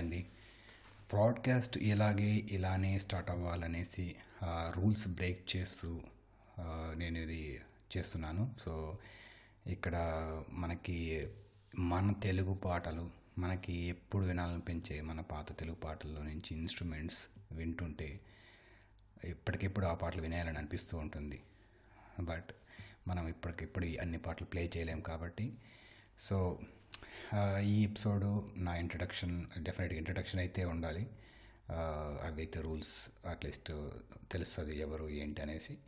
అదండి 0.00 0.26
ప్రాడ్కాస్ట్ 1.12 1.78
ఇలాగే 1.78 2.30
ఇలానే 2.50 2.98
స్టార్ట్ 2.98 3.30
అవ్వాలనేసి 3.30 4.16
రూల్స్ 4.44 5.08
బ్రేక్ 5.08 5.56
చేస్తూ 5.56 6.00
నేను 6.94 7.18
ఇది 7.18 7.60
చేస్తున్నాను. 7.96 8.54
సో 8.58 8.98
ఇక్కడ 9.66 9.96
మనకి 10.50 11.28
మన 11.78 12.14
తెలుగు 12.22 12.54
పాటలు 12.54 13.10
మనకి 13.38 13.72
ఎప్పుడు 13.72 14.24
వినాలనిపించే 14.26 15.00
మన 15.00 15.20
పాత 15.20 15.58
తెలుగు 15.58 15.76
పాటల్లో 15.76 16.22
నుంచి 16.22 16.56
ఇన్స్ట్రుమెంట్స్ 16.56 17.28
వింటుంటే 17.52 18.20
ఇప్పటికిప్పుడు 19.24 19.86
ఆ 19.86 19.94
పాటలు 19.94 20.22
వినేయాలని 20.22 20.58
అనిపిస్తూ 20.58 20.98
ఉంటుంది. 20.98 21.42
బట్ 22.20 22.50
మనం 23.08 23.28
ఇప్పటికిప్పుడు 23.28 23.86
అన్ని 23.86 24.18
పాటలు 24.18 24.46
ప్లే 24.46 24.70
చేయలేం 24.76 25.00
కాబట్టి 25.00 25.52
సో 26.20 26.58
ఈ 27.62 27.84
ఎపిసోడ్ 27.84 28.24
నా 28.64 28.76
ఇంట్రడక్షన్ 28.76 29.46
డెఫినెట్గా 29.58 29.98
ఇంట్రడక్షన్ 29.98 30.40
అయితే 30.40 30.64
ఉండాలి. 30.64 31.10
అవైతే 32.26 32.60
రూల్స్ 32.60 33.10
అట్లీస్ట్ 33.26 33.72
తెలుస్తుంది 34.32 34.78
ఎవరు 34.78 35.08
ఏంటి 35.08 35.42
అనేసి. 35.42 35.78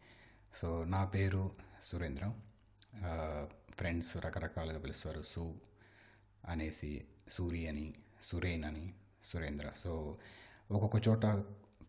సో 0.55 0.85
నా 0.85 1.05
పేరు 1.05 1.51
సురేంద్ర. 1.85 2.33
ఫ్రెండ్స్ 3.71 4.17
రకరకాలుగా 4.17 4.79
పిలుస్తారు. 4.79 5.23
సు 5.23 5.55
అనేసి 6.49 7.05
సూరి 7.29 7.69
అని 7.69 7.95
సురేన్ 8.23 8.65
అని 8.65 8.95
సురేంద్ర. 9.25 9.73
సో 9.77 10.19
ఒక్కొక్క 10.71 11.09
చోట 11.09 11.27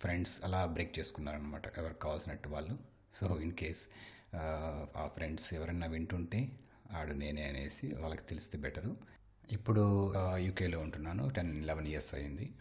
ఫ్రెండ్స్ 0.02 0.40
అలా 0.44 0.66
బ్రేక్ 0.66 1.00
చేసుకున్నారనమాట 1.00 1.78
ఎవరికి 1.78 2.00
కావాల్సినట్టు 2.00 2.50
వాళ్ళు. 2.50 2.80
సో 3.20 3.40
ఇన్ 3.40 3.54
కేస్ 3.54 3.88
ఆ 4.36 5.10
ఫ్రెండ్స్ 5.16 5.54
ఎవరైనా 5.54 5.88
వింటుంటే 5.88 6.52
ఆడు 6.92 7.14
నేనే 7.14 7.44
అనేసి 7.44 7.88
వాళ్ళకి 7.96 8.24
తెలిస్తే 8.24 8.58
బెటరు 8.58 8.98
ఇప్పుడు 9.52 10.14
యూకేలో 10.36 10.80
ఉంటున్నాను. 10.80 11.30
టెన్ 11.30 11.64
లెవెన్ 11.68 11.88
ఇయర్స్ 11.88 12.16
అయింది. 12.16 12.52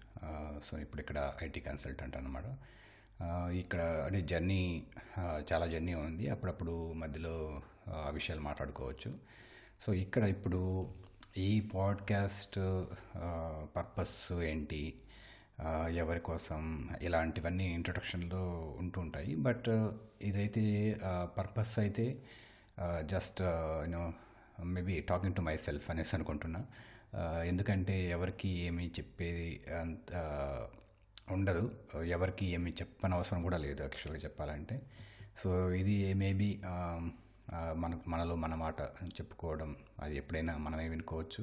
సో 0.65 0.78
ఇప్పుడు 0.78 1.00
ఇక్కడ 1.00 1.32
ఐటీ 1.43 1.60
కన్సల్టెంట్ 1.60 2.16
అనమాట 2.16 2.44
ఇక్కడ 3.54 3.81
అంటే 3.81 4.20
జర్నీ 4.20 4.82
చాలా 5.53 5.66
జర్నీ 5.66 5.94
ఉంది. 5.94 6.28
అప్పుడప్పుడు 6.28 6.93
మధ్యలో 6.93 7.62
ఆ 7.88 8.10
విషయాలు 8.12 8.41
మాట్లాడుకోవచ్చు. 8.41 9.19
సో 9.81 9.94
ఇక్కడ 9.94 10.25
ఇప్పుడు 10.25 10.88
ఈ 11.37 11.60
పాడ్కాస్ట్ 11.75 12.59
పర్పస్ 13.76 14.32
ఏంటి? 14.32 14.94
ఎవరి 15.91 16.20
కోసం? 16.20 16.88
ఇలాంటివన్నీ 17.03 17.75
ఇంట్రొడక్షన్లో 17.75 18.75
ఉంటూ 18.78 19.00
ఉంటాయి. 19.00 19.34
బట్ 19.34 19.69
ఇదైతే 20.22 20.97
పర్పస్ 21.38 21.78
అయితే 21.78 22.19
just 23.06 23.43
you know 23.43 24.12
maybe 24.75 25.01
talking 25.01 25.35
to 25.35 25.41
myself 25.57 25.91
అనేసి 25.91 26.13
అనుకుంటున్నా. 26.17 26.61
ఎందుకంటే 27.45 27.97
ఎవరికి 28.11 28.49
ఏమి 28.49 28.85
చెప్పేది 28.89 29.49
అంత 29.81 30.13
ఉండదు. 31.33 31.65
ఎవరికి 32.17 32.47
ఏమి 32.47 32.71
చెప్పనవసరం 32.81 33.43
కూడా 33.43 33.59
లేదు 33.59 33.83
యాక్చువల్గా 33.83 34.21
చెప్పాలంటే. 34.25 34.77
సో 35.39 35.51
ఇది 35.71 35.97
మేబీ 36.15 36.49
మన 37.83 37.93
మనలో 38.07 38.35
మన 38.37 38.55
మాట 38.55 38.81
చెప్పుకోవడం 39.19 39.77
అది 40.03 40.17
ఎప్పుడైనా 40.17 40.57
మనమే 40.57 40.89
వినుకోవచ్చు. 40.89 41.43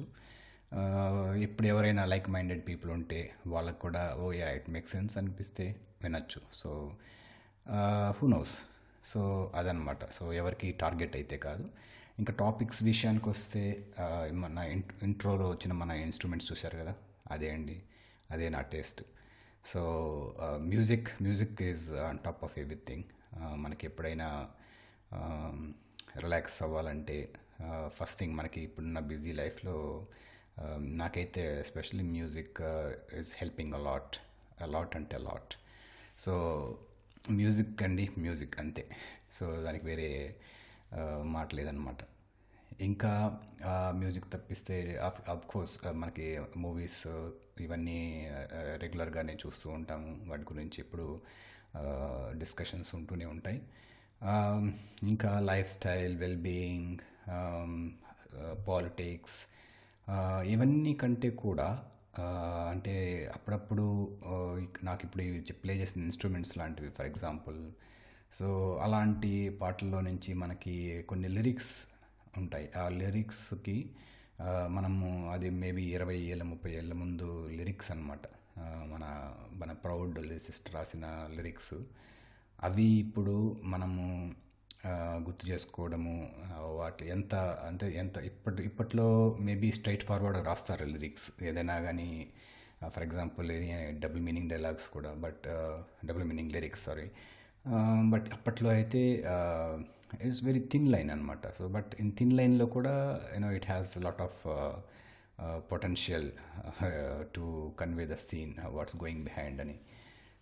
ఇప్పుడు 1.42 1.66
ఎవరైనా 1.66 2.04
లైక్ 2.04 2.30
మైండెడ్ 2.30 2.62
పీపుల్ 2.68 2.90
ఉంటే 2.90 3.20
వాళ్ళకు 3.46 3.78
కూడా 3.78 4.02
oh 4.18 4.32
yeah 4.32 4.48
it 4.50 4.68
make 4.70 4.88
sense 4.88 5.18
అనిపిస్తే 5.18 5.66
వినొచ్చు. 6.02 6.40
So 6.54 6.70
who 8.18 8.26
knows. 8.28 8.56
సో 9.04 9.20
అదనమాట. 9.54 10.10
సో 10.10 10.32
ఎవరికి 10.32 10.72
టార్గెట్ 10.72 11.16
అయితే 11.16 11.36
కాదు. 11.36 11.66
ఇంకా 12.20 12.32
టాపిక్స్ 12.32 12.82
విషయానికి 12.82 13.28
వస్తే 13.28 13.62
మన 14.34 14.58
ఇంట్రోలో 15.02 15.50
వచ్చిన 15.50 15.72
మన 15.72 15.90
ఇన్స్ట్రుమెంట్స్ 16.00 16.52
చూశారు 16.52 16.76
కదా? 16.78 16.94
అదే 17.30 17.50
అండి 17.50 17.76
అదే 18.30 18.48
నా 18.48 18.60
taste 18.60 19.00
so 19.66 19.80
music 20.62 21.22
music 21.22 21.62
is 21.62 21.92
on 22.00 22.18
top 22.18 22.44
of 22.44 22.58
everything 22.58 23.04
మనకి 23.56 23.86
ఎప్పుడైనా 23.86 24.28
రిలాక్స్ 26.18 26.62
అవ్వాలంటే 26.62 27.16
ఫస్ట్ 27.88 28.18
థింగ్ 28.18 28.34
మనకి 28.34 28.60
ఇప్పుడున్న 28.60 28.98
బిజీ 28.98 29.32
లైఫ్లో 29.32 29.76
నాకైతే 30.96 31.60
especially 31.60 32.04
music 32.04 32.58
is 33.18 33.34
helping 33.36 33.74
a lot 33.74 34.16
a lot 34.60 34.96
అంటే 34.96 35.16
అలాట్ 35.16 35.54
సో 36.18 36.32
మ్యూజిక్ 37.30 37.82
అండి 37.82 38.10
మ్యూజిక్ 38.18 38.60
అంతే. 38.60 38.82
సో 39.32 39.60
దానికి 39.60 39.86
వేరే 39.86 40.08
మాట 41.22 41.54
లేదనమాట 41.54 41.96
ఇంకా 42.80 43.40
మ్యూజిక్ 43.90 44.24
తప్పిస్తే 44.32 45.00
ఆఫ్ 45.28 45.46
కోర్స్ 45.48 45.86
మనకి 45.86 46.40
మూవీస్ 46.56 47.06
ఇవన్నీ 47.60 48.28
రెగ్యులర్గానే 48.76 49.34
చూస్తూ 49.34 49.70
ఉంటాము 49.70 50.28
వాటి 50.28 50.42
గురించి 50.42 50.74
ఇప్పుడు 50.78 51.20
డిస్కషన్స్ 52.38 52.94
ఉంటూనే 52.94 53.24
ఉంటాయి. 53.24 53.62
ఇంకా 55.02 55.40
life 55.40 55.68
style 55.68 56.16
well 56.16 56.36
being 56.36 56.98
politics 58.68 59.46
ఇవన్నీ 60.44 60.94
కంటే 60.94 61.30
కూడా 61.30 61.84
అంటే 62.70 63.26
అప్పుడప్పుడు 63.34 64.18
నాకు 64.84 65.00
ఇప్పుడు 65.04 65.52
ప్లే 65.52 65.74
చేసిన 65.74 66.02
ఇన్స్ట్రుమెంట్స్ 66.02 66.58
లాంటివి 66.58 66.90
ఫర్ 66.90 67.06
ఎగ్జాంపుల్ 67.06 67.72
సో 68.38 68.46
అలాంటి 68.84 69.32
పాటల్లో 69.60 70.00
నుంచి 70.00 70.30
మనకి 70.42 70.74
కొన్ని 71.08 71.28
లిరిక్స్ 71.36 71.72
ఉంటాయి. 72.40 72.66
ఆ 72.80 72.84
లిరిక్స్కి 73.00 73.76
మనము 74.76 75.06
అది 75.32 75.48
మేబీ 75.62 75.82
ఇరవై 75.96 76.18
ఏళ్ళ 76.32 76.42
ముప్పై 76.50 76.70
ఏళ్ళ 76.80 76.92
ముందు 77.00 77.26
లిరిక్స్ 77.58 77.90
అనమాట 77.90 78.24
మన 78.92 79.04
మన 79.60 79.72
ప్రౌడ్ 79.84 80.18
సిస్టర్ 80.46 80.74
రాసిన 80.74 81.06
లిరిక్స్. 81.36 81.74
అవి 82.62 82.86
ఇప్పుడు 83.04 83.34
మనము 83.72 84.04
గుర్తు 85.26 85.44
చేసుకోవడము 85.50 86.14
వాటి 86.78 87.04
ఎంత 87.14 87.34
అంటే 87.68 87.86
ఎంత 88.02 88.16
ఇప్పటి 88.30 88.62
ఇప్పట్లో 88.68 89.08
మేబీ 89.48 89.68
స్ట్రైట్ 89.78 90.04
ఫార్వర్డ్ 90.10 90.38
రాస్తారు 90.46 90.86
లిరిక్స్. 90.94 91.26
ఏదైనా 91.48 91.76
కానీ 91.86 92.08
for 92.94 93.04
example 93.08 93.50
double 94.04 94.22
meaning 94.28 94.50
dialogues 94.50 94.88
కూడా 94.96 95.12
but 95.24 95.44
double 96.06 96.26
meaning 96.30 96.52
lyrics 96.56 96.84
sorry. 96.88 97.06
But 98.10 98.28
అప్పట్లో 98.32 98.70
అయితే 98.70 99.24
ఇట్స్ 100.24 100.44
వెరీ 100.44 100.60
థిన్ 100.72 100.88
లైన్ 100.92 101.10
అనమాట 101.10 101.46
సో 101.58 101.68
బట్ 101.68 101.94
ఇన్ 102.00 102.12
థిన్ 102.18 102.32
లైన్లో 102.32 102.66
కూడా 102.66 103.20
you know 103.34 103.52
it 103.52 103.66
has 103.66 103.98
lot 103.98 104.22
of 104.22 104.40
potential 105.72 106.30
to 107.34 107.72
convey 107.80 108.06
the 108.06 108.14
scene 108.14 108.54
what's 108.66 108.96
going 108.96 109.22
behind 109.24 109.60
అని. 109.60 109.76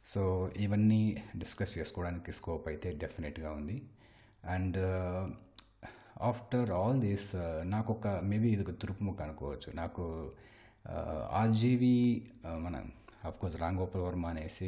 so 0.07 0.51
ఇవన్నీ 0.57 1.23
discuss 1.37 1.79
చేసుకోవడానికి 1.79 2.33
scope 2.33 2.69
అయితే 2.69 2.93
డెఫినెట్గా 2.93 3.53
ఉంది. 3.53 3.83
అండ్ 4.45 4.79
ఆఫ్టర్ 6.21 6.71
ఆల్ 6.71 7.01
దిస్ 7.01 7.33
నాకు 7.65 7.93
ఒక 7.93 8.09
మేబీ 8.09 8.49
ఇది 8.49 8.63
ఒక 8.63 8.71
తురుపుముఖ 8.71 9.21
అనుకోవచ్చు. 9.23 9.73
నాకు 9.75 10.33
ఆర్జీవి 11.31 12.29
మన 12.47 12.85
కోర్స్ 13.37 13.57
రామ్ 13.57 13.79
గోపాల్ 13.79 14.05
వర్మ 14.05 14.27
అనేసి 14.27 14.67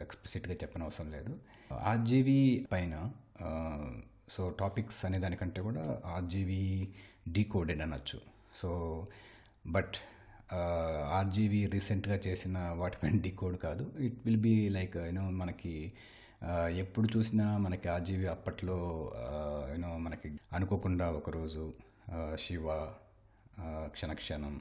ఎక్స్ప్లిసిట్గా 0.00 0.54
చెప్పనవసరం 0.54 1.10
లేదు. 1.10 1.38
ఆర్జీవీ 1.72 2.66
పైన 2.72 3.10
సో 4.30 4.50
టాపిక్స్ 4.50 5.04
అనే 5.04 5.18
దానికంటే 5.18 5.60
కూడా 5.60 6.00
ఆర్జీవీ 6.06 6.88
డీకోడెడ్ 7.28 7.80
అనొచ్చు. 7.80 8.20
సో 8.54 8.70
బట్ 9.66 9.94
ఆర్జీవీ 11.12 11.66
రీసెంట్గా 11.66 12.14
చేసిన 12.14 12.74
వాటిపైన 12.76 13.20
డీకోడ్ 13.20 13.58
కాదు. 13.58 13.92
It 14.00 14.18
will 14.24 14.40
be 14.40 14.68
like 14.68 14.96
you know 14.96 15.30
మనకి 15.30 15.92
ఎప్పుడు 16.76 17.08
చూసినా 17.16 17.58
మనకి 17.58 17.88
ఆర్జీవీ 17.88 18.26
అప్పట్లో 18.26 19.12
యూనో 19.70 19.98
మనకి 19.98 20.28
అనుకోకుండా 20.52 21.10
ఒకరోజు 21.10 21.72
శివ 22.38 22.66
క్షణక్షణం 23.86 24.60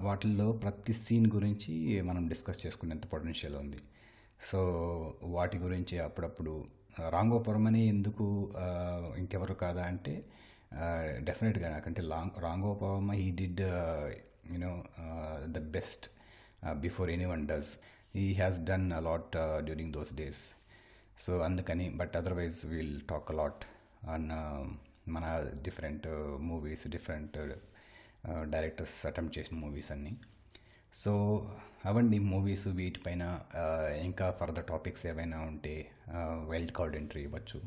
వాటిల్లో 0.00 0.52
ప్రతి 0.52 0.92
సీన్ 0.92 1.26
గురించి 1.34 2.02
మనం 2.02 2.28
డిస్కస్ 2.28 2.66
చేసుకునేంత 2.66 3.06
పొటెన్షియల్ 3.06 3.56
ఉంది. 3.56 3.78
సో 4.42 4.60
వాటి 5.22 5.58
గురించి 5.58 5.98
అప్పుడప్పుడు 5.98 6.64
రాంగోపురం 7.08 7.66
అని 7.66 7.86
ఎందుకు 7.86 8.52
ఇంకెవరు 9.18 9.54
కాదా 9.54 9.82
అంటే 9.82 10.24
డెఫినెట్గా 11.18 11.70
నాకంటే 11.70 12.02
long 12.02 12.40
Ram Gopal Varma 12.40 13.12
he 13.12 13.30
did 13.30 13.60
you know 14.52 14.84
the 15.46 15.58
best 15.58 16.10
before 16.74 17.10
anyone 17.24 17.48
does 17.48 17.78
he 18.14 18.34
has 18.34 18.60
done 18.64 18.92
a lot 18.92 19.36
during 19.64 19.92
those 19.92 20.14
days 20.14 20.42
so 21.18 21.38
అందుకని 21.38 21.90
but 21.90 22.16
otherwise 22.16 22.66
will 22.66 23.00
talk 23.10 23.30
a lot 23.30 23.64
on 24.10 24.28
మన 25.10 25.50
different 25.62 26.06
movies 26.40 26.88
different 26.88 27.38
directors 28.26 29.06
attempt 29.06 29.38
చేసిన 29.38 29.56
movies 29.56 29.90
అన్నీ. 29.92 30.12
So 30.94 31.12
అవండి 31.86 32.18
movies 32.18 32.66
వీటిపైన 32.68 33.24
ఇంకా 34.02 34.30
further 34.40 34.66
topics 34.66 35.06
ఏవైనా 35.06 35.38
ఉంటే 35.40 35.74
wild 36.48 36.72
card 36.72 36.96
entry 36.96 37.22
ఇవ్వచ్చు. 37.22 37.60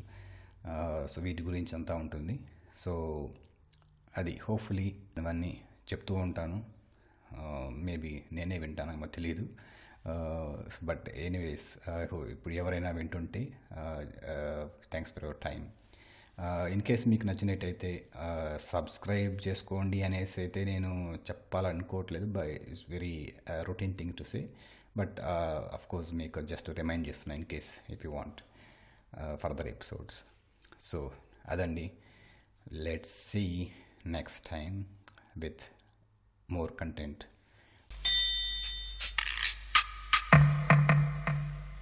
సో 1.06 1.22
వీటి 1.22 1.42
గురించి 1.42 1.74
అంతా 1.74 1.94
ఉంటుంది. 1.94 2.40
సో 2.76 2.92
అది 4.18 4.34
హోప్ఫుల్లీ 4.42 4.88
ఇవన్నీ 5.18 5.52
చెప్తూ 5.92 6.14
ఉంటాను. 6.14 6.58
మేబీ 7.86 8.22
నేనే 8.32 8.58
వింటానేమో 8.58 9.06
తెలియదు 9.06 9.46
బట్ 10.84 11.08
ఎనీవేస్ 11.08 11.68
ఇప్పుడు 12.30 12.54
ఎవరైనా 12.54 12.90
వింటుంటే 12.90 13.42
thanks 14.90 15.12
for 15.14 15.24
your 15.24 15.40
time 15.44 15.60
in 16.42 16.82
case 16.82 17.08
మీకు 17.08 17.26
నచ్చినట్టయితే 17.26 18.06
సబ్స్క్రైబ్ 18.58 19.48
చేసుకోండి 19.48 20.02
అనేసి 20.02 20.40
అయితే 20.40 20.64
నేను 20.64 21.14
చెప్పాలనుకోవట్లేదు 21.14 22.26
bye 22.26 22.50
it's 22.50 22.90
very 22.90 23.34
routine 23.62 23.94
thing 23.96 24.14
to 24.14 24.22
say 24.22 24.48
but 24.96 25.16
of 25.72 25.86
course 25.86 26.14
మీకు 26.14 26.40
జస్ట్ 26.40 26.70
రిమైండ్ 26.70 27.08
చేస్తున్నా 27.08 27.36
in 27.36 27.44
case 27.44 27.92
if 27.92 28.06
you 28.06 28.12
want 28.12 28.40
further 29.34 29.66
episodes 29.66 30.24
so 30.80 31.12
అదండి. 31.48 31.92
Let's 32.72 33.30
see 33.30 33.68
next 34.06 34.48
time 34.48 34.84
with 35.36 35.60
more 36.50 36.72
content 36.80 37.24